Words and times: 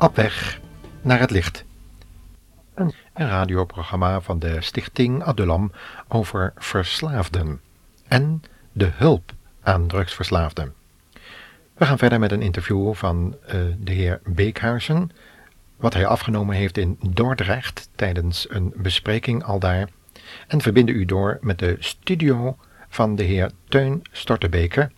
Op 0.00 0.16
weg 0.16 0.60
naar 1.02 1.20
het 1.20 1.30
licht. 1.30 1.64
Een 2.74 2.92
radioprogramma 3.14 4.20
van 4.20 4.38
de 4.38 4.60
Stichting 4.60 5.22
Adulam 5.22 5.72
over 6.08 6.52
verslaafden 6.56 7.60
en 8.08 8.42
de 8.72 8.90
hulp 8.94 9.32
aan 9.62 9.86
drugsverslaafden. 9.86 10.74
We 11.74 11.86
gaan 11.86 11.98
verder 11.98 12.18
met 12.18 12.32
een 12.32 12.42
interview 12.42 12.94
van 12.94 13.36
uh, 13.46 13.52
de 13.78 13.92
heer 13.92 14.20
Beekhuizen, 14.24 15.10
wat 15.76 15.94
hij 15.94 16.06
afgenomen 16.06 16.56
heeft 16.56 16.78
in 16.78 16.98
Dordrecht 17.10 17.88
tijdens 17.94 18.46
een 18.50 18.72
bespreking 18.76 19.44
aldaar, 19.44 19.88
en 20.48 20.60
verbinden 20.60 20.94
u 20.94 21.04
door 21.04 21.38
met 21.40 21.58
de 21.58 21.76
studio 21.78 22.56
van 22.88 23.16
de 23.16 23.22
heer 23.22 23.50
Teun 23.68 24.02
Stortebeker 24.12 24.92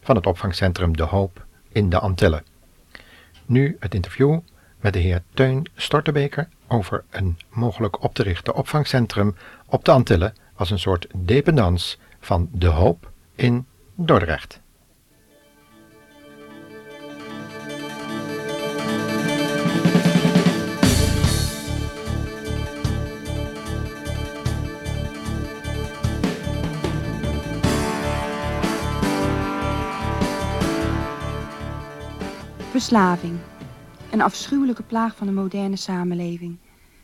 van 0.00 0.16
het 0.16 0.26
opvangcentrum 0.26 0.96
De 0.96 1.02
Hoop 1.02 1.46
in 1.72 1.90
de 1.90 1.98
Antillen. 1.98 2.49
Nu 3.50 3.76
het 3.80 3.94
interview 3.94 4.38
met 4.80 4.92
de 4.92 4.98
heer 4.98 5.22
Teun 5.34 5.66
Stortebeker 5.74 6.48
over 6.68 7.04
een 7.10 7.38
mogelijk 7.48 8.02
op 8.02 8.14
te 8.14 8.22
richten 8.22 8.54
opvangcentrum 8.54 9.36
op 9.66 9.84
de 9.84 9.90
Antillen 9.90 10.34
als 10.54 10.70
een 10.70 10.78
soort 10.78 11.06
dependance 11.14 11.96
van 12.20 12.48
De 12.52 12.66
Hoop 12.66 13.10
in 13.34 13.66
Dordrecht. 13.94 14.60
Verslaving. 32.80 33.38
Een 34.10 34.20
afschuwelijke 34.20 34.82
plaag 34.82 35.16
van 35.16 35.26
de 35.26 35.32
moderne 35.32 35.76
samenleving. 35.76 36.56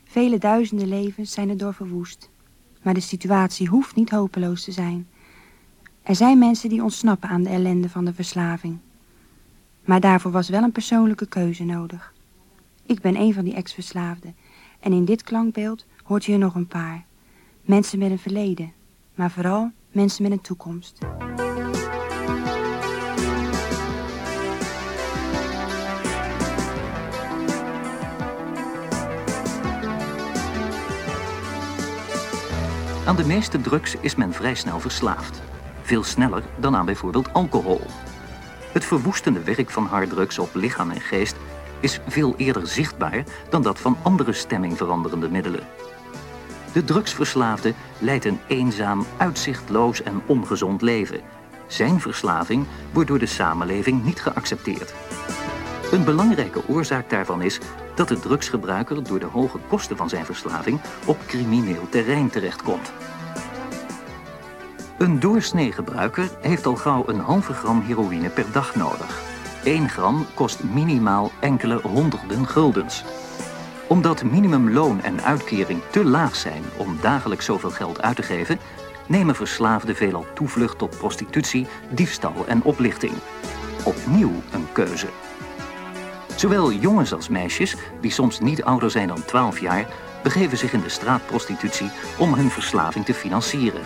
Vele 0.05 0.39
duizenden 0.39 0.89
levens 0.89 1.33
zijn 1.33 1.49
erdoor 1.49 1.75
verwoest. 1.75 2.31
Maar 2.83 2.95
de 2.95 3.01
situatie 3.01 3.69
hoeft 3.69 3.95
niet 3.95 4.11
hopeloos 4.11 4.65
te 4.65 4.73
zijn. 4.73 5.09
Er 6.03 6.15
zijn 6.15 6.39
mensen 6.39 6.69
die 6.69 6.83
ontsnappen 6.83 7.29
aan 7.29 7.43
de 7.43 7.49
ellende 7.49 7.89
van 7.89 8.05
de 8.05 8.15
verslaving. 8.15 8.79
Maar 9.85 10.01
daarvoor 10.01 10.31
was 10.31 10.49
wel 10.49 10.63
een 10.63 10.73
persoonlijke 10.73 11.27
keuze 11.27 11.65
nodig. 11.65 12.13
Ik 12.87 13.01
ben 13.01 13.17
een 13.17 13.35
van 13.35 13.45
die 13.45 13.55
ex-verslaafden. 13.55 14.37
En 14.81 14.93
in 14.93 15.05
dit 15.05 15.23
klankbeeld 15.23 15.87
hoort 16.03 16.25
je 16.25 16.33
er 16.33 16.39
nog 16.39 16.55
een 16.55 16.69
paar. 16.69 17.05
Mensen 17.63 17.99
met 17.99 18.11
een 18.11 18.19
verleden. 18.19 18.73
Maar 19.15 19.31
vooral 19.31 19.71
mensen 19.93 20.23
met 20.23 20.33
een 20.33 20.41
toekomst. 20.41 20.99
Aan 33.07 33.17
de 33.17 33.27
meeste 33.27 33.61
drugs 33.61 33.97
is 34.01 34.15
men 34.15 34.33
vrij 34.33 34.55
snel 34.55 34.81
verslaafd. 34.81 35.43
Veel 35.83 36.05
sneller 36.05 36.43
dan 36.57 36.77
aan 36.77 36.85
bijvoorbeeld 36.85 37.33
alcohol. 37.33 37.81
Het 38.73 38.85
verwoestende 38.85 39.43
werk 39.43 39.71
van 39.71 39.87
harddrugs 39.87 40.39
op 40.39 40.55
lichaam 40.55 40.91
en 40.91 41.01
geest 41.01 41.37
is 41.81 42.01
veel 42.09 42.35
eerder 42.37 42.67
zichtbaar 42.67 43.25
dan 43.51 43.63
dat 43.63 43.81
van 43.81 43.97
andere 44.03 44.33
stemming 44.33 44.77
veranderende 44.77 45.29
middelen. 45.29 45.67
De 46.73 46.85
drugsverslaafde 46.85 47.75
leidt 47.99 48.25
een 48.25 48.41
eenzaam, 48.47 49.07
uitzichtloos 49.17 50.03
en 50.03 50.23
ongezond 50.27 50.83
leven. 50.83 51.21
Zijn 51.67 52.01
verslaving 52.01 52.67
wordt 52.93 53.09
door 53.09 53.19
de 53.19 53.27
samenleving 53.27 54.05
niet 54.05 54.21
geaccepteerd. 54.21 54.95
Een 55.91 56.05
belangrijke 56.05 56.69
oorzaak 56.69 57.11
daarvan 57.11 57.43
is 57.43 57.61
dat 57.95 58.09
de 58.09 58.19
drugsgebruiker 58.19 59.05
door 59.05 59.19
de 59.19 59.27
hoge 59.27 59.59
kosten 59.69 59.97
van 59.97 60.09
zijn 60.09 60.25
verslaving 60.25 60.81
op 61.07 61.19
crimineel 61.27 61.89
terrein 61.89 62.31
terechtkomt. 62.31 62.93
Een 64.99 65.21
doorsnee 65.21 65.73
gebruiker 65.73 66.31
heeft 66.41 66.67
al 66.67 66.77
gauw 66.77 67.05
een 67.07 67.21
halve 67.21 67.53
gram 67.53 67.81
heroïne 67.81 68.29
per 68.29 68.53
dag 68.53 68.75
nodig. 68.75 69.23
1 69.65 69.89
gram 69.89 70.27
kost 70.35 70.65
minimaal 70.65 71.31
enkele 71.41 71.81
honderden 71.81 72.47
guldens. 72.47 73.05
Omdat 73.89 74.25
minimumloon 74.25 75.03
en 75.03 75.23
uitkering 75.23 75.81
te 75.91 76.05
laag 76.05 76.37
zijn 76.37 76.63
om 76.77 76.99
dagelijks 77.01 77.45
zoveel 77.45 77.71
geld 77.71 78.03
uit 78.03 78.17
te 78.17 78.23
geven, 78.23 78.59
nemen 79.07 79.35
verslaafden 79.35 79.97
veelal 79.97 80.27
toevlucht 80.35 80.79
tot 80.79 80.99
prostitutie, 80.99 81.67
diefstal 81.91 82.45
en 82.47 82.63
oplichting. 82.63 83.13
Opnieuw 83.85 84.33
een 84.53 84.67
keuze. 84.73 85.09
Zowel 86.37 86.73
jongens 86.73 87.13
als 87.13 87.29
meisjes, 87.29 87.77
die 88.01 88.11
soms 88.11 88.41
niet 88.41 88.63
ouder 88.63 88.91
zijn 88.91 89.09
dan 89.09 89.25
12 89.25 89.61
jaar, 89.61 89.87
begeven 90.23 90.59
zich 90.59 90.73
in 90.73 90.81
de 90.81 90.89
straatprostitutie 90.89 91.91
om 92.19 92.35
hun 92.35 92.51
verslaving 92.51 93.05
te 93.05 93.15
financieren. 93.15 93.83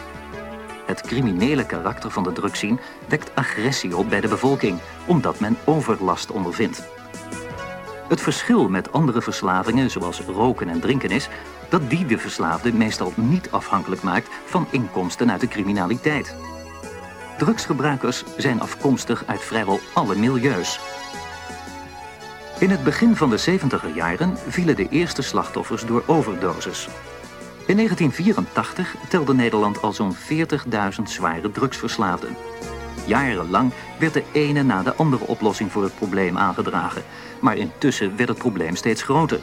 Het 0.87 1.01
criminele 1.01 1.67
karakter 1.67 2.11
van 2.11 2.23
de 2.23 2.33
drugszien 2.33 2.81
wekt 3.09 3.35
agressie 3.35 3.97
op 3.97 4.09
bij 4.09 4.21
de 4.21 4.29
bevolking, 4.29 4.79
omdat 5.07 5.41
men 5.41 5.59
overlast 5.65 6.31
ondervindt. 6.31 6.83
Het 8.09 8.21
verschil 8.21 8.69
met 8.69 8.93
andere 8.93 9.23
verslavingen, 9.23 9.91
zoals 9.91 10.21
roken 10.21 10.69
en 10.69 10.81
drinken, 10.81 11.11
is 11.11 11.29
dat 11.69 11.91
die 11.91 12.07
de 12.07 12.19
verslaafde 12.19 12.73
meestal 12.73 13.13
niet 13.17 13.51
afhankelijk 13.51 14.03
maakt 14.03 14.29
van 14.45 14.67
inkomsten 14.71 15.31
uit 15.31 15.41
de 15.41 15.49
criminaliteit. 15.49 16.35
Drugsgebruikers 17.39 18.25
zijn 18.37 18.61
afkomstig 18.61 19.25
uit 19.27 19.45
vrijwel 19.45 19.81
alle 19.95 20.17
milieus. 20.17 20.81
In 22.61 22.71
het 22.71 22.85
begin 22.85 23.17
van 23.17 23.31
de 23.31 23.59
70er 23.61 23.95
jaren 23.95 24.37
vielen 24.49 24.77
de 24.77 24.89
eerste 24.89 25.23
slachtoffers 25.23 25.85
door 25.85 26.03
overdoses. 26.07 26.89
In 27.67 27.77
1984 27.77 28.95
telde 29.09 29.35
Nederland 29.35 29.83
al 29.83 29.93
zo'n 29.93 30.17
40.000 30.17 31.03
zware 31.05 31.51
drugsverslaafden. 31.51 32.37
Jarenlang 33.07 33.73
werd 33.99 34.13
de 34.13 34.25
ene 34.33 34.63
na 34.63 34.83
de 34.83 34.95
andere 34.95 35.27
oplossing 35.27 35.73
voor 35.73 35.83
het 35.83 35.95
probleem 35.95 36.39
aangedragen. 36.39 37.03
Maar 37.41 37.57
intussen 37.57 38.17
werd 38.17 38.29
het 38.29 38.39
probleem 38.39 38.77
steeds 38.77 39.03
groter. 39.03 39.41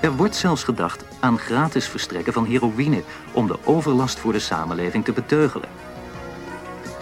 Er 0.00 0.16
wordt 0.16 0.36
zelfs 0.36 0.64
gedacht 0.64 1.04
aan 1.20 1.38
gratis 1.38 1.88
verstrekken 1.88 2.32
van 2.32 2.44
heroïne 2.44 3.02
om 3.32 3.46
de 3.46 3.58
overlast 3.64 4.18
voor 4.18 4.32
de 4.32 4.38
samenleving 4.38 5.04
te 5.04 5.12
beteugelen. 5.12 5.68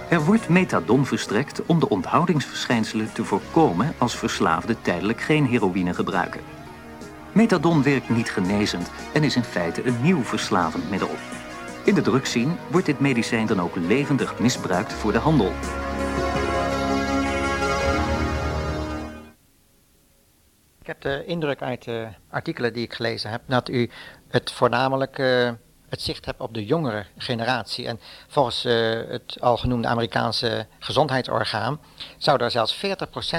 Er 0.08 0.24
wordt 0.24 0.48
methadon 0.48 1.06
verstrekt 1.06 1.66
om 1.66 1.80
de 1.80 1.88
onthoudingsverschijnselen 1.88 3.12
te 3.12 3.24
voorkomen 3.24 3.94
als 3.98 4.16
verslaafden 4.16 4.82
tijdelijk 4.82 5.20
geen 5.20 5.46
heroïne 5.46 5.94
gebruiken. 5.94 6.40
Methadon 7.32 7.82
werkt 7.82 8.08
niet 8.08 8.30
genezend 8.30 8.90
en 9.14 9.22
is 9.22 9.36
in 9.36 9.42
feite 9.42 9.86
een 9.86 10.02
nieuw 10.02 10.22
verslavend 10.22 10.90
middel. 10.90 11.10
In 11.84 11.94
de 11.94 12.00
drugsscene 12.00 12.54
wordt 12.70 12.86
dit 12.86 13.00
medicijn 13.00 13.46
dan 13.46 13.60
ook 13.60 13.76
levendig 13.76 14.38
misbruikt 14.38 14.92
voor 14.92 15.12
de 15.12 15.18
handel. 15.18 15.52
Ik 20.80 20.86
heb 20.86 21.00
de 21.00 21.24
indruk 21.24 21.62
uit 21.62 21.84
de 21.84 22.08
artikelen 22.30 22.72
die 22.72 22.84
ik 22.84 22.94
gelezen 22.94 23.30
heb 23.30 23.42
dat 23.46 23.68
u 23.68 23.90
het 24.28 24.52
voornamelijk 24.52 25.18
uh, 25.18 25.50
het 25.88 26.02
zicht 26.02 26.24
hebt 26.24 26.40
op 26.40 26.54
de 26.54 26.64
jongere 26.64 27.06
generatie. 27.16 27.86
En 27.86 28.00
volgens 28.28 28.64
uh, 28.64 29.00
het 29.08 29.36
al 29.40 29.56
genoemde 29.56 29.88
Amerikaanse 29.88 30.66
gezondheidsorgaan 30.78 31.80
zou 32.18 32.42
er 32.42 32.50
zelfs 32.50 32.76
40% 32.76 32.78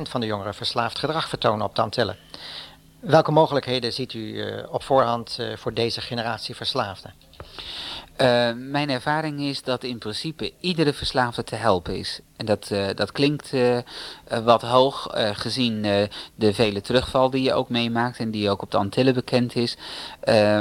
van 0.02 0.22
de 0.22 0.28
jongeren 0.28 0.54
verslaafd 0.54 1.00
gedrag 1.00 1.30
vertonen 1.30 1.66
op 1.66 1.76
de 1.76 1.82
Antillen. 1.82 2.18
Welke 3.00 3.32
mogelijkheden 3.32 3.94
ziet 3.94 4.14
u 4.14 4.20
uh, 4.20 4.74
op 4.74 4.84
voorhand 4.84 5.38
uh, 5.40 5.58
voor 5.58 5.74
deze 5.74 6.02
generatie 6.02 6.56
verslaafden? 6.56 7.14
Mijn 8.56 8.90
ervaring 8.90 9.42
is 9.42 9.64
dat 9.64 9.84
in 9.84 9.98
principe 9.98 10.54
iedere 10.60 10.94
verslaafde 10.94 11.44
te 11.44 11.56
helpen 11.56 11.98
is. 11.98 12.20
En 12.38 12.46
dat, 12.46 12.70
uh, 12.72 12.88
dat 12.96 13.12
klinkt 13.12 13.54
uh, 13.54 13.78
wat 14.44 14.62
hoog 14.62 15.08
gezien 15.34 15.82
de 16.36 16.54
vele 16.54 16.82
terugval 16.82 17.30
die 17.30 17.44
je 17.44 17.54
ook 17.54 17.70
meemaakt 17.70 18.20
en 18.20 18.32
die 18.32 18.50
ook 18.50 18.62
op 18.62 18.72
de 18.72 18.78
Antillen 18.78 19.14
bekend 19.14 19.56
is. 19.56 19.78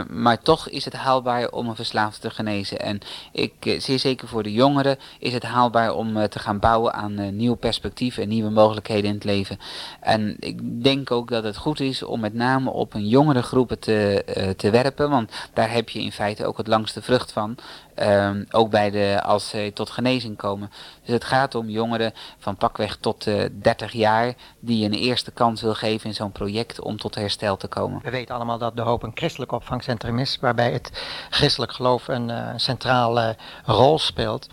maar 0.08 0.42
toch 0.42 0.68
is 0.68 0.84
het 0.84 0.94
haalbaar 0.94 1.50
om 1.50 1.68
een 1.68 1.76
verslaafde 1.76 2.20
te 2.20 2.34
genezen. 2.34 2.80
En 2.80 3.00
ik, 3.32 3.52
zeer 3.78 3.98
zeker 3.98 4.28
voor 4.28 4.42
de 4.42 4.52
jongeren 4.52 4.98
is 5.18 5.32
het 5.32 5.42
haalbaar 5.42 5.94
om 5.94 6.28
te 6.28 6.38
gaan 6.38 6.58
bouwen 6.58 6.92
aan 6.94 7.36
nieuw 7.36 7.54
perspectief 7.54 8.18
en 8.18 8.28
nieuwe 8.28 8.50
mogelijkheden 8.50 9.08
in 9.08 9.14
het 9.14 9.24
leven. 9.24 9.58
En 10.00 10.36
ik 10.40 10.82
denk 10.82 11.10
ook 11.10 11.30
dat 11.30 11.44
het 11.44 11.56
goed 11.56 11.80
is 11.80 12.02
om 12.02 12.20
met 12.20 12.34
name 12.34 12.70
op 12.70 12.94
een 12.94 13.08
jongere 13.08 13.42
groepen 13.42 13.78
te, 13.78 14.24
te 14.56 14.70
werpen, 14.70 15.10
want 15.10 15.32
daar 15.52 15.72
heb 15.72 15.88
je 15.88 16.00
in 16.00 16.12
feite 16.12 16.46
ook 16.46 16.56
het 16.56 16.66
langste 16.66 17.02
vrucht 17.02 17.32
van. 17.32 17.58
Um, 18.02 18.46
ook 18.50 18.70
bij 18.70 18.90
de, 18.90 19.20
als 19.22 19.48
ze 19.48 19.70
tot 19.74 19.90
genezing 19.90 20.36
komen. 20.36 20.70
Dus 21.02 21.12
het 21.14 21.24
gaat 21.24 21.54
om 21.54 21.65
jongeren 21.68 22.12
van 22.38 22.56
pakweg 22.56 22.96
tot 22.96 23.26
uh, 23.26 23.44
30 23.52 23.92
jaar 23.92 24.34
die 24.60 24.84
een 24.84 24.92
eerste 24.92 25.30
kans 25.30 25.62
wil 25.62 25.74
geven 25.74 26.08
in 26.08 26.14
zo'n 26.14 26.32
project 26.32 26.80
om 26.80 26.96
tot 26.96 27.14
herstel 27.14 27.56
te 27.56 27.66
komen. 27.66 28.00
We 28.02 28.10
weten 28.10 28.34
allemaal 28.34 28.58
dat 28.58 28.76
De 28.76 28.82
Hoop 28.82 29.02
een 29.02 29.12
christelijk 29.14 29.52
opvangcentrum 29.52 30.18
is, 30.18 30.38
waarbij 30.40 30.72
het 30.72 30.90
christelijk 31.30 31.72
geloof 31.72 32.08
een 32.08 32.28
uh, 32.28 32.48
centrale 32.56 33.36
rol 33.64 33.98
speelt. 33.98 34.46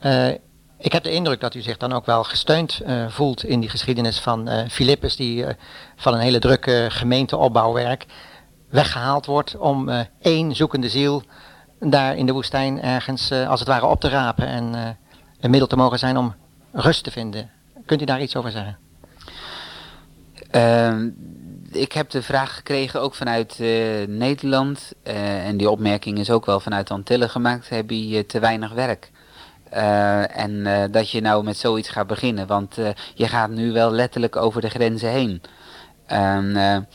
Uh, 0.00 0.28
Ik 0.78 0.92
heb 0.92 1.02
de 1.02 1.10
indruk 1.10 1.40
dat 1.40 1.54
u 1.54 1.60
zich 1.60 1.76
dan 1.76 1.92
ook 1.92 2.06
wel 2.06 2.24
gesteund 2.24 2.80
voelt 3.08 3.44
in 3.44 3.60
die 3.60 3.68
geschiedenis 3.68 4.20
van 4.20 4.68
Philippus, 4.70 5.16
die 5.16 5.44
van 5.96 6.14
een 6.14 6.20
hele 6.20 6.38
drukke 6.38 6.86
gemeenteopbouwwerk 6.88 8.06
weggehaald 8.68 9.26
wordt 9.26 9.56
om 9.56 9.90
één 10.20 10.54
zoekende 10.54 10.88
ziel 10.88 11.22
daar 11.80 12.16
in 12.16 12.26
de 12.26 12.32
woestijn 12.32 12.82
ergens 12.82 13.32
als 13.32 13.60
het 13.60 13.68
ware 13.68 13.86
op 13.86 14.00
te 14.00 14.08
rapen 14.08 14.46
en 14.46 14.96
een 15.40 15.50
middel 15.50 15.68
te 15.68 15.76
mogen 15.76 15.98
zijn 15.98 16.16
om 16.16 16.34
rust 16.74 17.04
te 17.04 17.10
vinden. 17.10 17.50
Kunt 17.86 18.02
u 18.02 18.04
daar 18.04 18.22
iets 18.22 18.36
over 18.36 18.50
zeggen? 18.50 18.78
Ehm, 20.50 21.10
ik 21.70 21.92
heb 21.92 22.10
de 22.10 22.22
vraag 22.22 22.54
gekregen 22.54 23.00
ook 23.00 23.14
vanuit 23.14 23.58
uh, 23.60 24.06
Nederland. 24.06 24.92
Uh, 25.04 25.46
en 25.46 25.56
die 25.56 25.70
opmerking 25.70 26.18
is 26.18 26.30
ook 26.30 26.46
wel 26.46 26.60
vanuit 26.60 26.90
Antillen 26.90 27.30
gemaakt. 27.30 27.68
Heb 27.68 27.90
je 27.90 28.26
te 28.26 28.38
weinig 28.38 28.72
werk? 28.72 29.10
En 30.30 30.88
dat 30.90 31.10
je 31.10 31.20
nou 31.20 31.44
met 31.44 31.56
zoiets 31.56 31.88
gaat 31.88 32.06
beginnen. 32.06 32.46
Want 32.46 32.76
je 33.14 33.28
gaat 33.28 33.50
nu 33.50 33.72
wel 33.72 33.90
letterlijk 33.90 34.36
over 34.36 34.60
de 34.60 34.68
grenzen 34.68 35.10
heen. 35.10 35.42
En 36.06 36.88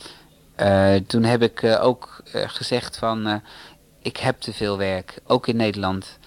toen 1.06 1.24
heb 1.24 1.42
ik 1.42 1.78
ook 1.80 2.22
gezegd 2.32 2.96
van... 2.98 3.42
ik 4.02 4.16
heb 4.16 4.40
te 4.40 4.52
veel 4.52 4.78
werk, 4.78 5.18
ook 5.26 5.46
in 5.46 5.56
Nederland. 5.56 6.18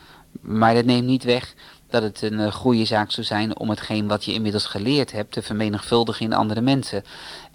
Maar 0.41 0.73
dat 0.73 0.85
neemt 0.85 1.07
niet 1.07 1.23
weg 1.23 1.53
dat 1.93 2.03
het 2.03 2.21
een 2.21 2.51
goede 2.51 2.85
zaak 2.85 3.11
zou 3.11 3.25
zijn 3.25 3.57
om 3.57 3.69
hetgeen 3.69 4.07
wat 4.07 4.25
je 4.25 4.33
inmiddels 4.33 4.65
geleerd 4.65 5.11
hebt 5.11 5.31
te 5.31 5.41
vermenigvuldigen 5.41 6.25
in 6.25 6.33
andere 6.33 6.61
mensen. 6.61 7.03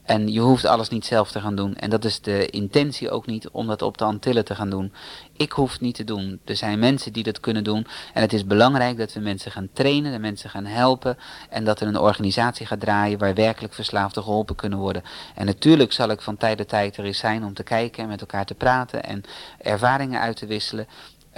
En 0.02 0.32
je 0.32 0.40
hoeft 0.40 0.64
alles 0.64 0.88
niet 0.88 1.04
zelf 1.04 1.30
te 1.30 1.40
gaan 1.40 1.54
doen. 1.54 1.74
En 1.74 1.90
dat 1.90 2.04
is 2.04 2.20
de 2.20 2.46
intentie 2.46 3.10
ook 3.10 3.26
niet 3.26 3.48
om 3.48 3.66
dat 3.66 3.82
op 3.82 3.98
de 3.98 4.04
Antillen 4.04 4.44
te 4.44 4.54
gaan 4.54 4.70
doen. 4.70 4.92
Ik 5.32 5.52
hoef 5.52 5.72
het 5.72 5.80
niet 5.80 5.94
te 5.94 6.04
doen. 6.04 6.40
Er 6.44 6.56
zijn 6.56 6.78
mensen 6.78 7.12
die 7.12 7.22
dat 7.22 7.40
kunnen 7.40 7.64
doen. 7.64 7.86
En 8.14 8.22
het 8.22 8.32
is 8.32 8.44
belangrijk 8.44 8.98
dat 8.98 9.12
we 9.12 9.20
mensen 9.20 9.50
gaan 9.50 9.68
trainen, 9.72 10.12
de 10.12 10.18
mensen 10.18 10.50
gaan 10.50 10.64
helpen. 10.64 11.18
En 11.50 11.64
dat 11.64 11.80
er 11.80 11.86
een 11.86 11.98
organisatie 11.98 12.66
gaat 12.66 12.80
draaien 12.80 13.18
waar 13.18 13.34
werkelijk 13.34 13.74
verslaafden 13.74 14.22
geholpen 14.22 14.56
kunnen 14.56 14.78
worden. 14.78 15.02
En 15.34 15.46
natuurlijk 15.46 15.92
zal 15.92 16.10
ik 16.10 16.20
van 16.20 16.36
tijd 16.36 16.58
tot 16.58 16.68
tijd 16.68 16.96
er 16.96 17.04
eens 17.04 17.18
zijn 17.18 17.44
om 17.44 17.54
te 17.54 17.62
kijken 17.62 18.02
en 18.02 18.08
met 18.08 18.20
elkaar 18.20 18.44
te 18.44 18.54
praten 18.54 19.04
en 19.04 19.22
ervaringen 19.58 20.20
uit 20.20 20.36
te 20.36 20.46
wisselen. 20.46 20.86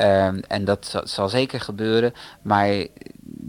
Ehm, 0.01 0.39
en 0.49 0.65
dat 0.65 1.03
zal, 1.05 1.29
zeker 1.29 1.61
gebeuren. 1.61 2.13
Maar 2.43 2.87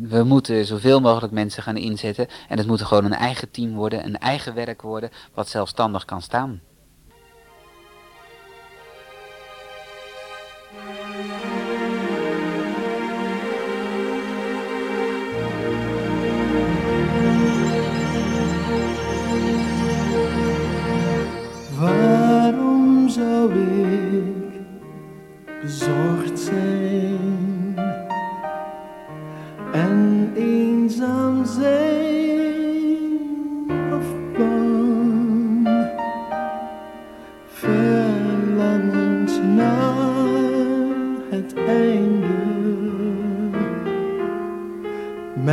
we 0.01 0.23
moeten 0.23 0.65
zoveel 0.65 1.01
mogelijk 1.01 1.33
mensen 1.33 1.63
gaan 1.63 1.77
inzetten. 1.77 2.27
En 2.49 2.57
het 2.57 2.67
moet 2.67 2.81
gewoon 2.81 3.05
een 3.05 3.13
eigen 3.13 3.51
team 3.51 3.73
worden, 3.73 4.05
een 4.05 4.17
eigen 4.17 4.53
werk 4.53 4.81
worden, 4.81 5.09
wat 5.33 5.49
zelfstandig 5.49 6.05
kan 6.05 6.21
staan. 6.21 6.61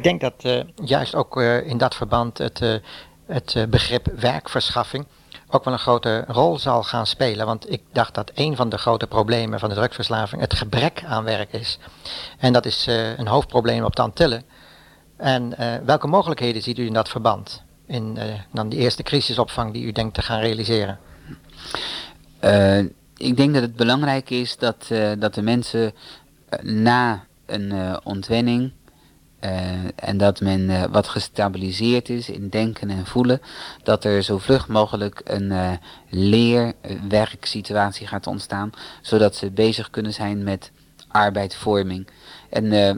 denk 0.08 0.22
dat 0.22 0.44
eh, 0.44 0.86
juist 0.88 1.16
ook 1.16 1.42
eh, 1.42 1.68
in 1.68 1.78
dat 1.78 1.96
verband 1.96 2.38
het, 2.38 2.62
eh, 2.62 2.76
het 3.26 3.66
begrip 3.70 4.08
werkverschaffing 4.16 5.06
ook 5.50 5.64
wel 5.64 5.74
een 5.74 5.80
grote 5.80 6.24
rol 6.28 6.60
zal 6.60 6.84
gaan 6.84 7.08
spelen. 7.08 7.46
Want 7.46 7.72
ik 7.72 7.82
dacht 7.92 8.14
dat 8.14 8.32
een 8.34 8.56
van 8.56 8.70
de 8.70 8.78
grote 8.78 9.08
problemen 9.08 9.60
van 9.60 9.70
de 9.70 9.76
drugsverslaving 9.76 10.42
het 10.42 10.54
gebrek 10.54 11.04
aan 11.06 11.24
werk 11.24 11.54
is. 11.54 11.80
En 12.38 12.54
dat 12.54 12.66
is 12.66 12.86
een 13.18 13.28
hoofdprobleem 13.28 13.84
op 13.84 13.96
de 13.96 14.02
Antillen. 14.02 14.44
En 15.18 15.56
welke 15.86 16.08
mogelijkheden 16.08 16.62
ziet 16.62 16.78
u 16.78 16.86
in 16.86 16.94
dat 16.94 17.10
verband? 17.10 17.64
In 17.86 18.18
dan 18.52 18.70
die 18.70 18.80
eerste 18.80 19.04
crisisopvang 19.04 19.74
die 19.74 19.86
u 19.86 19.92
denkt 19.92 20.14
te 20.14 20.22
gaan 20.22 20.40
realiseren? 20.40 21.00
Ik 23.18 23.38
denk 23.38 23.54
dat 23.54 23.64
het 23.64 23.76
belangrijk 23.76 24.30
is 24.30 24.58
dat, 24.58 24.88
dat 25.20 25.34
de 25.34 25.42
mensen 25.42 25.94
na 26.62 27.26
een 27.46 28.00
ontwenning 28.04 28.72
en 29.96 30.18
dat 30.18 30.42
men 30.42 30.70
eh, 30.70 30.84
wat 30.92 31.08
gestabiliseerd 31.08 32.10
is 32.10 32.30
in 32.30 32.50
denken 32.50 32.90
en 32.90 33.06
voelen, 33.06 33.42
dat 33.84 34.04
er 34.04 34.24
zo 34.24 34.38
vlug 34.38 34.68
mogelijk 34.68 35.22
een 35.24 35.52
eh 35.52 35.72
leerwerksituatie 36.10 38.08
gaat 38.08 38.28
ontstaan, 38.28 38.72
zodat 39.02 39.36
ze 39.36 39.52
bezig 39.52 39.90
kunnen 39.90 40.14
zijn 40.14 40.44
met 40.44 40.72
arbeidsvorming. 41.08 42.08
En 42.50 42.72
eh, 42.72 42.96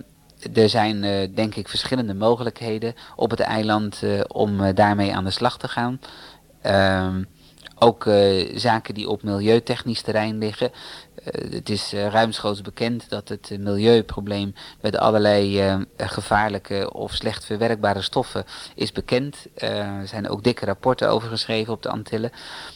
er 0.63 0.69
zijn 0.69 1.03
eh, 1.03 1.27
denk 1.35 1.55
ik 1.55 1.67
verschillende 1.67 2.13
mogelijkheden 2.13 2.93
op 3.15 3.29
het 3.29 3.39
eiland 3.39 4.03
eh, 4.03 4.19
om 4.27 4.61
eh, 4.63 4.75
daarmee 4.75 5.15
aan 5.15 5.23
de 5.23 5.31
slag 5.31 5.57
te 5.57 5.67
gaan. 5.67 5.99
Ehm, 6.61 7.23
ook 7.79 8.05
eh, 8.05 8.57
zaken 8.57 8.93
die 8.93 9.09
op 9.09 9.23
milieutechnisch 9.23 10.01
terrein 10.01 10.37
liggen. 10.37 10.71
Eh, 11.23 11.51
het 11.51 11.69
is 11.69 11.93
eh, 11.93 12.07
ruimschoots 12.07 12.61
bekend 12.61 13.09
dat 13.09 13.29
het 13.29 13.51
eh, 13.51 13.57
milieuprobleem 13.57 14.53
met 14.81 14.97
allerlei 14.97 15.87
gevaarlijke 15.97 16.93
of 16.93 17.13
slecht 17.13 17.45
verwerkbare 17.45 18.01
stoffen 18.01 18.45
is 18.75 18.91
bekend. 18.91 19.47
Er 19.55 20.07
zijn 20.07 20.29
ook 20.29 20.43
dikke 20.43 20.65
rapporten 20.65 21.09
over 21.09 21.29
geschreven 21.29 21.73
op 21.73 21.83
de 21.83 21.89
Antillen. 21.89 22.31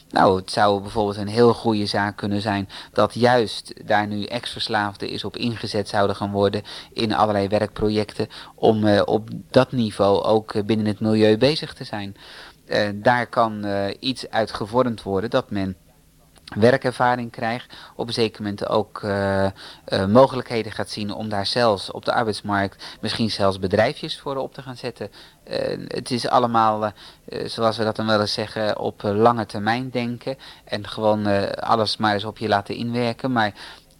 Nou, 0.09 0.39
het 0.39 0.51
zou 0.51 0.81
bijvoorbeeld 0.81 1.17
een 1.17 1.27
heel 1.27 1.53
goede 1.53 1.85
zaak 1.85 2.17
kunnen 2.17 2.41
zijn 2.41 2.69
dat 2.91 3.13
juist 3.13 3.87
daar 3.87 4.07
nu 4.07 4.23
ex-verslaafden 4.23 5.09
is 5.09 5.23
op 5.23 5.37
ingezet 5.37 5.89
zouden 5.89 6.15
gaan 6.15 6.31
worden 6.31 6.63
in 6.93 7.13
allerlei 7.13 7.47
werkprojecten 7.47 8.27
om 8.55 8.99
op 8.99 9.29
dat 9.49 9.71
niveau 9.71 10.23
ook 10.23 10.65
binnen 10.65 10.85
het 10.85 10.99
milieu 10.99 11.37
bezig 11.37 11.73
te 11.73 11.83
zijn. 11.83 12.15
Daar 12.95 13.27
kan 13.27 13.65
iets 13.99 14.29
uit 14.29 14.51
gevormd 14.51 15.03
worden 15.03 15.29
dat 15.29 15.51
men 15.51 15.75
werkervaring 16.55 17.31
krijgt, 17.31 17.73
op 17.95 18.07
een 18.07 18.13
zeker 18.13 18.43
moment 18.43 18.67
ook 18.67 19.01
eh, 19.03 19.45
eh, 19.45 19.51
mogelijkheden 20.07 20.71
gaat 20.71 20.89
zien 20.89 21.13
om 21.13 21.29
daar 21.29 21.45
zelfs 21.45 21.91
op 21.91 22.05
de 22.05 22.13
arbeidsmarkt 22.13 22.97
misschien 23.01 23.31
zelfs 23.31 23.59
bedrijfjes 23.59 24.19
voor 24.19 24.35
op 24.35 24.53
te 24.53 24.61
gaan 24.61 24.77
zetten. 24.77 25.11
Eh, 25.43 25.77
het 25.87 26.11
is 26.11 26.27
allemaal, 26.27 26.91
zoals 27.45 27.77
we 27.77 27.83
dat 27.83 27.95
dan 27.95 28.05
wel 28.05 28.21
eens 28.21 28.33
zeggen, 28.33 28.79
op 28.79 29.01
lange 29.01 29.45
termijn 29.45 29.89
denken 29.89 30.37
en 30.63 30.87
gewoon 30.87 31.51
alles 31.55 31.97
maar 31.97 32.13
eens 32.13 32.23
op 32.23 32.37
je 32.37 32.47
laten 32.47 32.75
inwerken. 32.75 33.31
Maar 33.31 33.53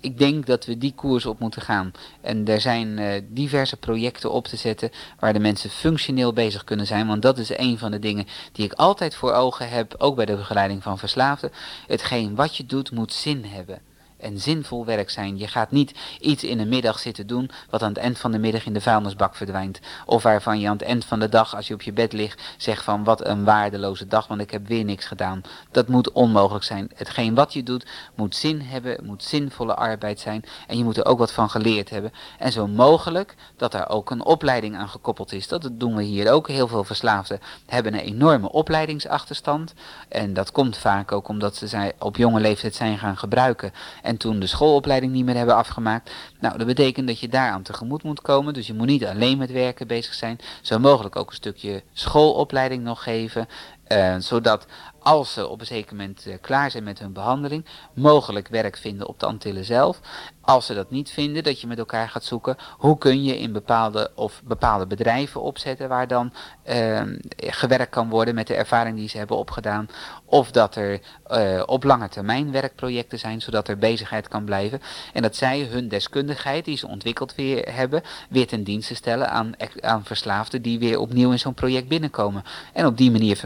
ik 0.03 0.17
denk 0.17 0.45
dat 0.45 0.65
we 0.65 0.77
die 0.77 0.93
koers 0.95 1.25
op 1.25 1.39
moeten 1.39 1.61
gaan. 1.61 1.91
En 2.21 2.47
er 2.47 2.61
zijn 2.61 2.99
eh, 2.99 3.21
diverse 3.27 3.77
projecten 3.77 4.31
op 4.31 4.47
te 4.47 4.55
zetten 4.55 4.91
waar 5.19 5.33
de 5.33 5.39
mensen 5.39 5.69
functioneel 5.69 6.33
bezig 6.33 6.63
kunnen 6.63 6.85
zijn. 6.85 7.07
Want 7.07 7.21
dat 7.21 7.37
is 7.37 7.57
een 7.57 7.77
van 7.77 7.91
de 7.91 7.99
dingen 7.99 8.27
die 8.51 8.65
ik 8.65 8.73
altijd 8.73 9.15
voor 9.15 9.33
ogen 9.33 9.69
heb, 9.69 9.95
ook 9.97 10.15
bij 10.15 10.25
de 10.25 10.35
begeleiding 10.35 10.83
van 10.83 10.97
verslaafden. 10.97 11.51
Hetgeen 11.87 12.35
wat 12.35 12.57
je 12.57 12.65
doet 12.65 12.91
moet 12.91 13.13
zin 13.13 13.45
hebben. 13.45 13.92
En 14.23 14.39
zinvol 14.39 14.85
werk 14.85 15.09
zijn. 15.09 15.37
Je 15.37 15.47
gaat 15.47 15.71
niet 15.71 15.93
iets 16.19 16.43
in 16.43 16.57
de 16.57 16.65
middag 16.65 16.99
zitten 16.99 17.27
doen 17.27 17.49
wat 17.69 17.81
aan 17.81 17.89
het 17.89 17.97
eind 17.97 18.19
van 18.19 18.31
de 18.31 18.39
middag 18.39 18.65
in 18.65 18.73
de 18.73 18.81
vuilnisbak 18.81 19.35
verdwijnt. 19.35 19.79
Of 20.05 20.23
waarvan 20.23 20.59
je 20.59 20.67
aan 20.67 20.73
het 20.73 20.81
eind 20.81 21.05
van 21.05 21.19
de 21.19 21.29
dag, 21.29 21.55
als 21.55 21.67
je 21.67 21.73
op 21.73 21.81
je 21.81 21.93
bed 21.93 22.13
ligt, 22.13 22.41
zegt 22.57 22.83
van 22.83 23.03
wat 23.03 23.25
een 23.25 23.43
waardeloze 23.43 24.07
dag, 24.07 24.27
want 24.27 24.41
ik 24.41 24.51
heb 24.51 24.67
weer 24.67 24.83
niks 24.83 25.05
gedaan. 25.05 25.41
Dat 25.71 25.87
moet 25.87 26.11
onmogelijk 26.11 26.65
zijn. 26.65 26.91
Hetgeen 26.95 27.35
wat 27.35 27.53
je 27.53 27.63
doet 27.63 27.85
moet 28.15 28.35
zin 28.35 28.61
hebben, 28.61 29.05
moet 29.05 29.23
zinvolle 29.23 29.75
arbeid 29.75 30.19
zijn 30.19 30.43
en 30.67 30.77
je 30.77 30.83
moet 30.83 30.97
er 30.97 31.05
ook 31.05 31.17
wat 31.17 31.31
van 31.31 31.49
geleerd 31.49 31.89
hebben. 31.89 32.13
En 32.39 32.51
zo 32.51 32.67
mogelijk 32.67 33.35
dat 33.57 33.71
daar 33.71 33.89
ook 33.89 34.09
een 34.09 34.25
opleiding 34.25 34.75
aan 34.75 34.89
gekoppeld 34.89 35.31
is. 35.31 35.47
Dat 35.47 35.69
doen 35.71 35.95
we 35.95 36.03
hier 36.03 36.31
ook. 36.31 36.47
Heel 36.47 36.67
veel 36.67 36.83
verslaafden 36.83 37.39
hebben 37.65 37.93
een 37.93 37.99
enorme 37.99 38.51
opleidingsachterstand. 38.51 39.73
En 40.07 40.33
dat 40.33 40.51
komt 40.51 40.77
vaak 40.77 41.11
ook 41.11 41.27
omdat 41.27 41.55
ze 41.55 41.93
op 41.99 42.17
jonge 42.17 42.39
leeftijd 42.39 42.75
zijn 42.75 42.97
gaan 42.97 43.17
gebruiken. 43.17 43.73
En 44.01 44.12
toen 44.17 44.39
de 44.39 44.47
schoolopleiding 44.47 45.11
niet 45.11 45.25
meer 45.25 45.35
hebben 45.35 45.55
afgemaakt. 45.55 46.11
Nou, 46.39 46.57
dat 46.57 46.67
betekent 46.67 47.07
dat 47.07 47.19
je 47.19 47.27
daaraan 47.27 47.61
tegemoet 47.61 48.03
moet 48.03 48.21
komen. 48.21 48.53
Dus 48.53 48.67
je 48.67 48.73
moet 48.73 48.87
niet 48.87 49.05
alleen 49.05 49.37
met 49.37 49.51
werken 49.51 49.87
bezig 49.87 50.13
zijn. 50.13 50.39
Zo 50.61 50.79
mogelijk 50.79 51.15
ook 51.15 51.29
een 51.29 51.35
stukje 51.35 51.83
schoolopleiding 51.93 52.83
nog 52.83 53.03
geven. 53.03 53.47
Uh, 53.93 54.15
zodat 54.17 54.65
als 54.99 55.33
ze 55.33 55.47
op 55.47 55.59
een 55.59 55.65
zeker 55.65 55.95
moment 55.95 56.25
uh, 56.27 56.35
klaar 56.41 56.71
zijn 56.71 56.83
met 56.83 56.99
hun 56.99 57.13
behandeling, 57.13 57.65
mogelijk 57.93 58.47
werk 58.47 58.77
vinden 58.77 59.07
op 59.07 59.19
de 59.19 59.25
Antillen 59.25 59.65
zelf. 59.65 59.99
Als 60.41 60.65
ze 60.65 60.73
dat 60.73 60.91
niet 60.91 61.11
vinden, 61.11 61.43
dat 61.43 61.61
je 61.61 61.67
met 61.67 61.77
elkaar 61.77 62.09
gaat 62.09 62.23
zoeken 62.23 62.57
hoe 62.77 62.97
kun 62.97 63.23
je 63.23 63.39
in 63.39 63.51
bepaalde 63.51 64.11
of 64.15 64.41
bepaalde 64.43 64.87
bedrijven 64.87 65.41
opzetten 65.41 65.89
waar 65.89 66.07
dan 66.07 66.33
uh, 66.69 67.01
gewerkt 67.37 67.89
kan 67.89 68.09
worden 68.09 68.35
met 68.35 68.47
de 68.47 68.55
ervaring 68.55 68.97
die 68.97 69.09
ze 69.09 69.17
hebben 69.17 69.37
opgedaan. 69.37 69.89
Of 70.25 70.51
dat 70.51 70.75
er 70.75 70.99
uh, 71.31 71.63
op 71.65 71.83
lange 71.83 72.09
termijn 72.09 72.51
werkprojecten 72.51 73.19
zijn, 73.19 73.41
zodat 73.41 73.67
er 73.67 73.77
bezigheid 73.77 74.27
kan 74.27 74.43
blijven. 74.43 74.81
En 75.13 75.21
dat 75.21 75.35
zij 75.35 75.67
hun 75.71 75.87
deskundigheid 75.87 76.65
die 76.65 76.77
ze 76.77 76.87
ontwikkeld 76.87 77.35
weer 77.35 77.73
hebben, 77.75 78.03
weer 78.29 78.47
ten 78.47 78.63
dienste 78.63 78.95
stellen 78.95 79.29
aan, 79.29 79.51
aan 79.79 80.05
verslaafden 80.05 80.61
die 80.61 80.79
weer 80.79 80.99
opnieuw 80.99 81.31
in 81.31 81.39
zo'n 81.39 81.53
project 81.53 81.87
binnenkomen. 81.87 82.43
En 82.73 82.85
op 82.85 82.97
die 82.97 83.11
manier 83.11 83.37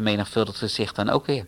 vermenigvuldigt 0.46 0.78
het 0.78 0.96
dan 0.96 1.10
ook 1.10 1.26
weer. 1.26 1.46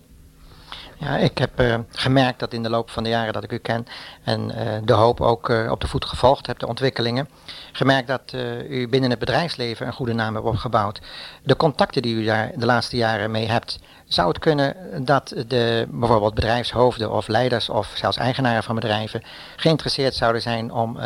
Ja, 0.98 1.18
ik 1.18 1.38
heb 1.38 1.62
uh, 1.62 1.76
gemerkt 1.90 2.40
dat 2.40 2.54
in 2.54 2.64
de 2.64 2.70
loop 2.70 2.90
van 2.90 3.04
de 3.04 3.10
jaren 3.10 3.34
dat 3.34 3.44
ik 3.44 3.52
u 3.52 3.58
ken 3.58 3.86
en 4.24 4.52
uh, 4.52 4.78
de 4.84 4.94
hoop 4.94 5.22
ook 5.22 5.50
uh, 5.50 5.72
op 5.72 5.82
de 5.82 5.88
voet 5.88 6.06
gevolgd 6.06 6.48
heb, 6.48 6.60
de 6.60 6.68
ontwikkelingen, 6.68 7.30
gemerkt 7.72 8.08
dat 8.08 8.34
u 8.70 8.88
binnen 8.90 9.10
het 9.10 9.20
bedrijfsleven 9.20 9.88
een 9.88 9.94
goede 9.94 10.14
naam 10.14 10.34
hebt 10.34 10.46
opgebouwd. 10.46 11.02
De 11.44 11.56
contacten 11.56 12.02
die 12.02 12.16
u 12.16 12.24
daar 12.24 12.52
de 12.56 12.66
laatste 12.66 12.98
jaren 12.98 13.32
mee 13.32 13.48
hebt, 13.48 13.80
zou 14.06 14.28
het 14.28 14.40
kunnen 14.40 14.76
dat 15.06 15.34
de 15.48 15.88
bijvoorbeeld 15.90 16.34
bedrijfshoofden 16.34 17.12
of 17.12 17.28
leiders 17.28 17.70
of 17.70 17.92
zelfs 17.96 18.18
eigenaren 18.18 18.64
van 18.64 18.76
bedrijven 18.76 19.24
geïnteresseerd 19.56 20.16
zouden 20.16 20.42
zijn 20.42 20.72
om 20.72 21.00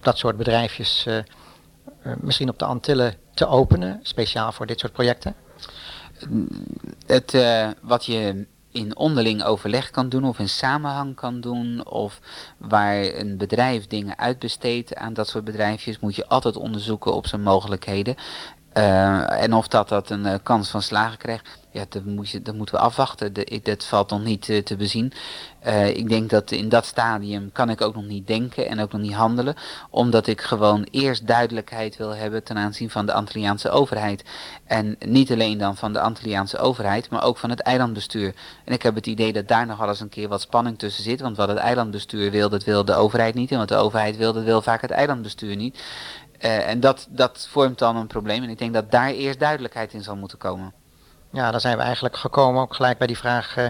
dat 0.00 0.18
soort 0.18 0.36
bedrijfjes 0.36 1.06
misschien 2.20 2.48
op 2.48 2.58
de 2.58 2.64
Antillen 2.64 3.14
te 3.34 3.46
openen, 3.46 4.00
speciaal 4.02 4.52
voor 4.52 4.66
dit 4.66 4.80
soort 4.80 4.92
projecten? 4.92 5.34
Het, 7.06 7.36
wat 7.82 8.04
je 8.04 8.46
in 8.74 8.96
onderling 8.96 9.44
overleg 9.44 9.90
kan 9.90 10.08
doen 10.08 10.24
of 10.24 10.38
in 10.38 10.48
samenhang 10.48 11.14
kan 11.14 11.40
doen 11.40 11.86
of 11.86 12.20
waar 12.58 13.04
een 13.04 13.36
bedrijf 13.36 13.86
dingen 13.86 14.18
uitbesteedt 14.18 14.94
aan 14.94 15.14
dat 15.14 15.28
soort 15.28 15.44
bedrijfjes 15.44 15.98
moet 15.98 16.16
je 16.16 16.26
altijd 16.26 16.56
onderzoeken 16.56 17.14
op 17.14 17.26
zijn 17.26 17.42
mogelijkheden. 17.42 18.16
Uh, 18.76 19.42
en 19.42 19.52
of 19.52 19.68
dat, 19.68 19.88
dat 19.88 20.10
een 20.10 20.26
uh, 20.26 20.34
kans 20.42 20.68
van 20.68 20.82
slagen 20.82 21.18
krijgt, 21.18 21.58
ja, 21.74 21.84
dat, 21.88 22.04
moet 22.04 22.30
je, 22.30 22.42
dat 22.42 22.54
moeten 22.54 22.74
we 22.74 22.80
afwachten. 22.80 23.32
De, 23.32 23.60
dat 23.62 23.84
valt 23.84 24.10
nog 24.10 24.24
niet 24.24 24.48
uh, 24.48 24.62
te 24.62 24.76
bezien. 24.76 25.12
ik 25.94 26.08
denk 26.08 26.30
dat 26.30 26.50
in 26.50 26.68
dat 26.68 26.86
stadium 26.86 27.52
kan 27.52 27.70
ik 27.70 27.80
ook 27.80 27.94
nog 27.94 28.04
niet 28.04 28.26
denken 28.26 28.68
en 28.68 28.80
ook 28.80 28.92
nog 28.92 29.00
niet 29.00 29.12
handelen. 29.12 29.54
Omdat 29.90 30.26
ik 30.26 30.40
gewoon 30.40 30.86
eerst 30.90 31.26
duidelijkheid 31.26 31.96
wil 31.96 32.14
hebben 32.14 32.44
ten 32.44 32.56
aanzien 32.56 32.90
van 32.90 33.06
de 33.06 33.12
Antilliaanse 33.12 33.70
overheid. 33.70 34.24
En 34.64 34.96
niet 34.98 35.32
alleen 35.32 35.58
dan 35.58 35.76
van 35.76 35.92
de 35.92 36.00
Antilliaanse 36.00 36.58
overheid, 36.58 37.10
maar 37.10 37.24
ook 37.24 37.38
van 37.38 37.50
het 37.50 37.60
eilandbestuur. 37.60 38.34
En 38.64 38.72
ik 38.72 38.82
heb 38.82 38.94
het 38.94 39.06
idee 39.06 39.32
dat 39.32 39.48
daar 39.48 39.66
nog 39.66 39.78
wel 39.78 39.88
eens 39.88 40.00
een 40.00 40.08
keer 40.08 40.28
wat 40.28 40.40
spanning 40.40 40.78
tussen 40.78 41.02
zit. 41.02 41.20
Want 41.20 41.36
wat 41.36 41.48
het 41.48 41.58
eilandbestuur 41.58 42.30
wil, 42.30 42.48
dat 42.48 42.64
wil 42.64 42.84
de 42.84 42.94
overheid 42.94 43.34
niet. 43.34 43.50
En 43.50 43.58
wat 43.58 43.68
de 43.68 43.76
overheid 43.76 44.16
wil, 44.16 44.32
dat 44.32 44.44
wil 44.44 44.62
vaak 44.62 44.80
het 44.80 44.90
eilandbestuur 44.90 45.56
niet. 45.56 45.82
Uh, 46.40 46.68
en 46.68 46.80
dat, 46.80 47.06
dat 47.10 47.48
vormt 47.50 47.78
dan 47.78 47.96
een 47.96 48.06
probleem. 48.06 48.42
En 48.42 48.50
ik 48.50 48.58
denk 48.58 48.74
dat 48.74 48.90
daar 48.90 49.10
eerst 49.10 49.40
duidelijkheid 49.40 49.92
in 49.92 50.02
zal 50.02 50.16
moeten 50.16 50.38
komen. 50.38 50.83
Ja, 51.34 51.50
dan 51.50 51.60
zijn 51.60 51.76
we 51.76 51.82
eigenlijk 51.82 52.16
gekomen 52.16 52.62
ook 52.62 52.74
gelijk 52.74 52.98
bij 52.98 53.06
die 53.06 53.18
vraag. 53.18 53.56
Uh, 53.56 53.66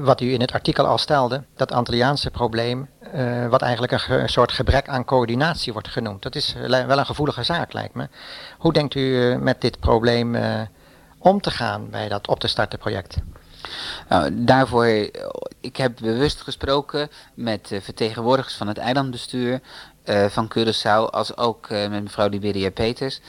wat 0.00 0.20
u 0.20 0.32
in 0.32 0.40
het 0.40 0.52
artikel 0.52 0.86
al 0.86 0.98
stelde, 0.98 1.44
dat 1.56 1.72
Antilliaanse 1.72 2.30
probleem, 2.30 2.88
uh, 3.14 3.48
wat 3.48 3.62
eigenlijk 3.62 3.92
een, 3.92 4.28
soort 4.28 4.52
gebrek 4.52 4.88
aan 4.88 5.04
coördinatie 5.04 5.72
wordt 5.72 5.88
genoemd. 5.88 6.22
Dat 6.22 6.34
is 6.34 6.54
wel 6.68 6.98
een 6.98 7.06
gevoelige 7.06 7.42
zaak, 7.42 7.72
lijkt 7.72 7.94
me. 7.94 8.08
Hoe 8.58 8.72
denkt 8.72 8.94
u 8.94 9.36
met 9.40 9.60
dit 9.60 9.80
probleem 9.80 10.36
om 11.18 11.40
te 11.40 11.50
gaan 11.50 11.90
bij 11.90 12.08
dat 12.08 12.28
op 12.28 12.40
te 12.40 12.46
starten 12.48 12.78
project? 12.78 13.16
Nou, 14.08 14.44
daarvoor, 14.44 14.86
ik 15.60 15.76
heb 15.76 15.92
bewust 16.00 16.40
gesproken 16.40 17.08
met 17.34 17.70
vertegenwoordigers 17.80 18.54
van 18.54 18.68
het 18.68 18.78
eilandbestuur 18.78 19.60
van 20.28 20.52
Curaçao, 20.58 21.10
als 21.10 21.36
ook 21.36 21.70
met 21.70 22.02
mevrouw 22.02 22.28
Liberia 22.28 22.70
Peters. 22.70 23.20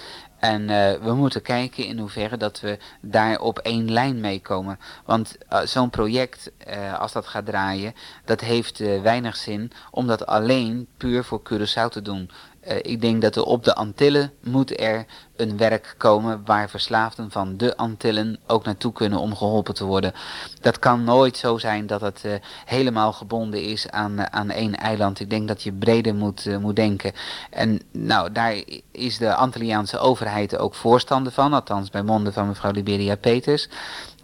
En 0.44 0.62
uh, 0.62 0.94
we 0.94 1.14
moeten 1.14 1.42
kijken 1.42 1.86
in 1.86 2.00
hoeverre 2.00 2.38
dat 2.38 2.60
we 2.60 2.78
daar 3.02 3.40
op 3.40 3.60
één 3.60 3.92
lijn 3.92 4.20
mee 4.20 4.42
komen. 4.42 4.80
Want 5.06 5.38
uh, 5.52 5.62
zo'n 5.62 5.90
project, 5.90 6.52
uh, 6.68 7.00
als 7.00 7.12
dat 7.12 7.28
gaat 7.28 7.46
draaien, 7.46 7.94
dat 8.26 8.42
heeft 8.42 8.78
weinig 9.02 9.36
zin 9.36 9.72
om 9.92 10.08
dat 10.08 10.26
alleen 10.26 10.88
puur 10.98 11.24
voor 11.24 11.42
Curaçao 11.50 11.90
te 11.90 12.02
doen. 12.02 12.30
Uh, 12.68 12.76
ik 12.82 13.02
denk 13.02 13.22
dat 13.22 13.36
er 13.36 13.44
op 13.44 13.64
de 13.64 13.76
Antillen 13.76 14.32
moet 14.44 14.80
er 14.80 15.06
een 15.36 15.58
werk 15.58 15.96
komen 15.98 16.42
waar 16.46 16.70
verslaafden 16.70 17.32
van 17.32 17.58
de 17.58 17.78
Antillen 17.78 18.40
ook 18.48 18.66
naartoe 18.66 18.92
kunnen 18.92 19.20
om 19.20 19.36
geholpen 19.36 19.74
te 19.74 19.86
worden. 19.86 20.14
Dat 20.62 20.80
kan 20.80 21.04
nooit 21.04 21.38
zo 21.38 21.58
zijn 21.58 21.88
dat 21.88 22.02
het 22.02 22.22
uh, 22.26 22.34
helemaal 22.66 23.14
gebonden 23.14 23.64
is 23.64 23.90
aan, 23.90 24.20
uh, 24.20 24.24
aan 24.24 24.50
één 24.50 24.76
eiland. 24.76 25.20
Ik 25.20 25.30
denk 25.30 25.48
dat 25.48 25.64
je 25.64 25.74
breder 25.74 26.16
moet, 26.16 26.60
moet 26.60 26.76
denken. 26.76 27.12
En 27.50 27.82
nou, 27.92 28.32
daar 28.32 28.64
is 28.92 29.18
de 29.18 29.36
Antilliaanse 29.36 29.98
overheid 29.98 30.58
ook 30.58 30.76
voorstander 30.76 31.32
van, 31.32 31.54
althans 31.54 31.90
bij 31.90 32.04
monden 32.04 32.34
van 32.34 32.48
mevrouw 32.48 32.72
Liberia 32.72 33.16
Peters. 33.16 33.70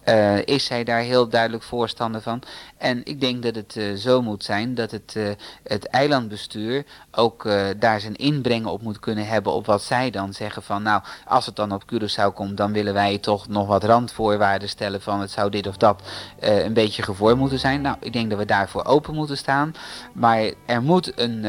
Uh, 0.10 0.46
is 0.46 0.66
zij 0.66 0.84
daar 0.84 1.00
heel 1.00 1.30
duidelijk 1.30 1.64
voorstander 1.64 2.22
van. 2.22 2.42
En 2.78 3.02
ik 3.06 3.22
denk 3.22 3.44
dat 3.44 3.56
het 3.56 3.76
uh, 3.76 3.96
zo 3.96 4.22
moet 4.22 4.44
zijn 4.44 4.76
dat 4.76 4.92
het, 4.92 5.14
uh, 5.18 5.30
het 5.64 5.86
eilandbestuur 5.86 6.86
ook 7.12 7.48
daar 7.80 8.00
zijn 8.00 8.16
inbreng 8.16 8.66
op 8.66 8.82
moet 8.82 9.00
kunnen 9.00 9.28
hebben 9.28 9.54
op 9.54 9.66
wat 9.66 9.84
zij 9.84 10.10
dan 10.10 10.34
zeggen 10.34 10.64
van 10.64 10.84
nou, 10.84 11.02
als 11.26 11.46
het 11.46 11.56
dan 11.56 11.72
op 11.72 11.84
Curaçao 11.94 12.34
komt, 12.34 12.58
dan 12.58 12.74
willen 12.74 12.94
wij 12.94 13.18
toch 13.18 13.48
nog 13.48 13.68
wat 13.68 13.84
randvoorwaarden 13.84 14.70
stellen 14.70 15.02
van 15.02 15.22
het 15.22 15.32
zou 15.32 15.50
dit 15.50 15.68
of 15.68 15.78
dat 15.78 16.04
een 16.40 16.74
beetje 16.74 17.04
gevoerd 17.04 17.36
moeten 17.36 17.60
zijn. 17.60 17.82
Nou, 17.82 17.96
ik 18.00 18.14
denk 18.14 18.30
dat 18.30 18.40
we 18.40 18.46
daarvoor 18.46 18.86
open 18.86 19.14
moeten 19.14 19.38
staan. 19.38 19.74
Maar 20.14 20.52
er 20.66 20.82
moet 20.82 21.20
een, 21.20 21.42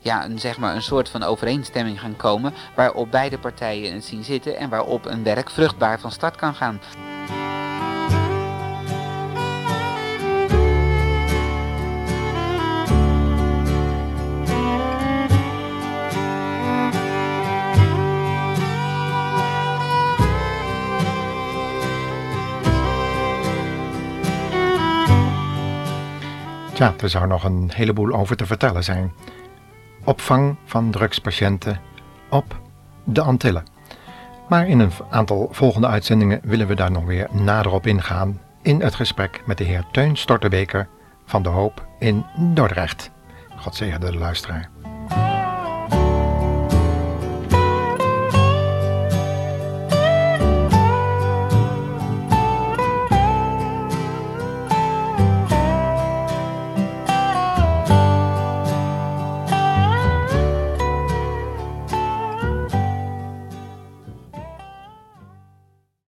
ja, 0.00 0.24
een, 0.24 0.38
zeg 0.38 0.58
maar 0.58 0.74
een 0.74 0.82
soort 0.82 1.08
van 1.08 1.22
overeenstemming 1.22 2.00
gaan 2.00 2.16
komen 2.16 2.54
waarop 2.74 3.10
beide 3.10 3.38
partijen 3.38 3.94
het 3.94 4.04
zien 4.04 4.24
zitten 4.24 4.56
en 4.56 4.68
waarop 4.68 5.06
een 5.06 5.22
werk 5.22 5.50
vruchtbaar 5.50 6.00
van 6.00 6.12
start 6.12 6.36
kan 6.36 6.54
gaan. 6.54 6.80
Ja, 26.78 26.94
er 27.00 27.08
zou 27.08 27.26
nog 27.26 27.44
een 27.44 27.70
heleboel 27.74 28.12
over 28.12 28.36
te 28.36 28.46
vertellen 28.46 28.84
zijn. 28.84 29.12
Opvang 30.04 30.56
van 30.64 30.90
drugspatiënten 30.90 31.80
op 32.30 32.60
de 33.04 33.20
Antillen. 33.20 33.64
Maar 34.48 34.68
in 34.68 34.78
een 34.78 34.90
aantal 35.10 35.48
volgende 35.50 35.86
uitzendingen 35.86 36.40
willen 36.42 36.66
we 36.66 36.74
daar 36.74 36.90
nog 36.90 37.04
weer 37.04 37.28
nader 37.32 37.72
op 37.72 37.86
ingaan 37.86 38.40
in 38.62 38.80
het 38.80 38.94
gesprek 38.94 39.42
met 39.46 39.58
de 39.58 39.64
heer 39.64 39.84
Teun 39.92 40.16
Stortebeker 40.16 40.88
van 41.24 41.42
de 41.42 41.48
Hoop 41.48 41.86
in 41.98 42.24
Dordrecht. 42.54 43.10
God 43.56 43.74
zegene 43.74 44.10
de 44.10 44.18
luisteraar. 44.18 44.70